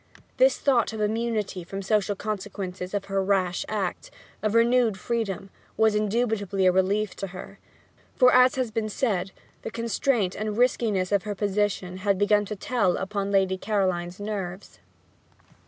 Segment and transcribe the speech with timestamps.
[0.37, 4.09] This thought of immunity from the social consequences of her rash act,
[4.41, 7.59] of renewed freedom, was indubitably a relief to her,
[8.15, 9.29] for, as has been said,
[9.61, 14.19] the constraint and riskiness of her position had begun to tell upon the Lady Caroline's
[14.19, 14.79] nerves.